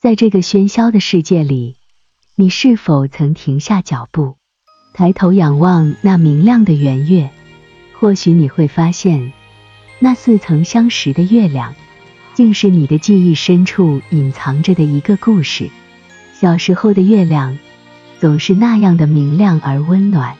[0.00, 1.74] 在这个喧嚣的世界里，
[2.36, 4.36] 你是否曾停下脚步，
[4.94, 7.30] 抬头仰望那明亮的圆月？
[7.98, 9.32] 或许你会发现，
[9.98, 11.74] 那似曾相识的月亮，
[12.32, 15.68] 竟是你的记忆深处隐藏着的一个故事。
[16.32, 17.58] 小时候的月亮，
[18.20, 20.36] 总是那样的明亮而温暖。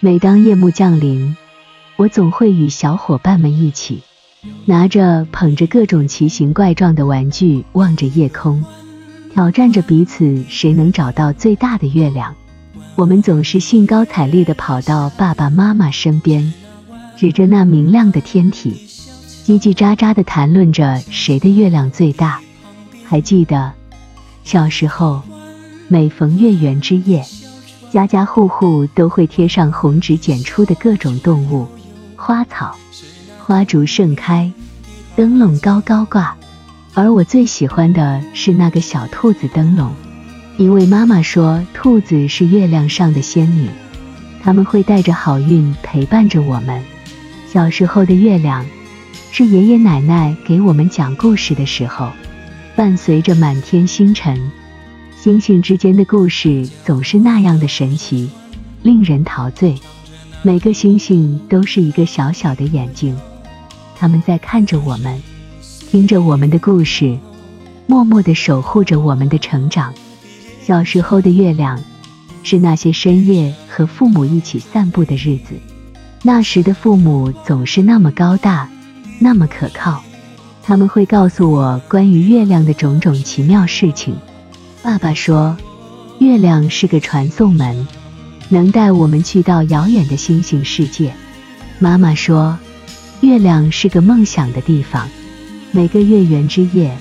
[0.00, 1.38] 每当夜幕降临，
[1.96, 4.02] 我总会与小伙伴们一起，
[4.66, 8.62] 拿着捧着各种奇形怪状的玩具，望着夜空，
[9.32, 12.34] 挑战着彼此谁能找到最大的月亮。
[12.96, 16.52] 我们总是兴高采烈地跑到爸爸妈妈身边，
[17.16, 18.86] 指着那明亮的天体，
[19.46, 22.40] 叽叽喳喳地谈论着谁的月亮最大。
[23.04, 23.72] 还记得
[24.44, 25.22] 小时候，
[25.88, 27.24] 每逢月圆之夜。
[27.90, 31.66] 家家户户都会贴上红纸剪出的各种动物、
[32.14, 32.76] 花草、
[33.44, 34.52] 花烛盛开，
[35.16, 36.36] 灯笼高高挂。
[36.94, 39.92] 而我最喜欢的是那个小兔子灯笼，
[40.56, 43.68] 因为妈妈说兔子是月亮上的仙女，
[44.42, 46.82] 他们会带着好运陪伴着我们。
[47.46, 48.66] 小时候的月亮，
[49.30, 52.10] 是爷爷奶奶给我们讲故事的时候，
[52.76, 54.50] 伴随着满天星辰。
[55.16, 58.30] 星星之间的故事总是那样的神奇，
[58.82, 59.74] 令人陶醉。
[60.42, 63.16] 每个星星都是一个小小的眼睛，
[63.96, 65.22] 他们在看着我们，
[65.90, 67.18] 听着我们的故事，
[67.88, 69.92] 默默地守护着我们的成长。
[70.62, 71.82] 小时候的月亮，
[72.44, 75.58] 是那些深夜和父母一起散步的日子。
[76.22, 78.68] 那时的父母总是那么高大，
[79.18, 80.00] 那么可靠，
[80.62, 84.14] 他们会告诉我关于月亮的种种奇妙事情。
[84.84, 85.56] 爸爸说，
[86.20, 87.88] 月亮是个传送门，
[88.48, 91.12] 能带我们去到遥远的星星世界。
[91.80, 92.56] 妈妈说，
[93.22, 95.08] 月亮是个梦想的地方，
[95.72, 96.98] 每个月圆之夜，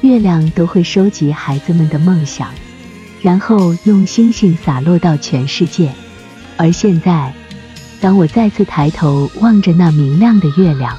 [0.00, 2.48] 月亮都会收集孩子们的梦想，
[3.20, 5.92] 然后用星星洒落到全世界。
[6.56, 7.34] 而现在，
[8.00, 10.96] 当我再次抬头望着那明亮的月亮，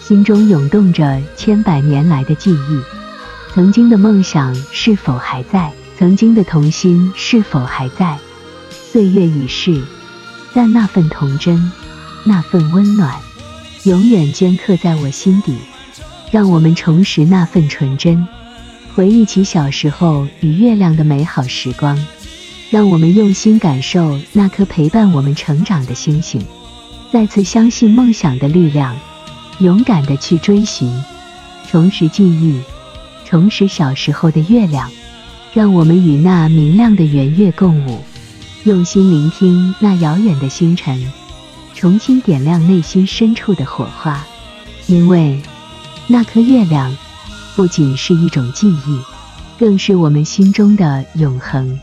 [0.00, 2.80] 心中涌动着千百年来的记忆。
[3.54, 5.70] 曾经的梦想是否还在？
[5.96, 8.18] 曾经的童心是否还在？
[8.70, 9.80] 岁月已逝，
[10.52, 11.70] 但那份童真，
[12.24, 13.14] 那份温暖，
[13.84, 15.56] 永远镌刻在我心底。
[16.30, 18.26] 让我们重拾那份纯真，
[18.94, 21.98] 回忆起小时候与月亮的美好时光。
[22.70, 26.40] 让我们用心感受那颗陪伴我们成长的星星，
[27.10, 28.96] 再次相信梦想的力量，
[29.58, 30.88] 勇敢的去追寻，
[31.68, 32.60] 重拾记忆。
[33.24, 34.88] 重拾小时候的月亮，
[35.52, 38.04] 让我们与那明亮的圆月共舞，
[38.62, 41.12] 用心聆听那遥远的星辰，
[41.74, 44.24] 重新点亮内心深处的火花。
[44.86, 45.40] 因为
[46.12, 46.96] 那颗月亮
[47.54, 49.00] 不仅是一种记忆，
[49.60, 51.78] 更是我们心中的永恒。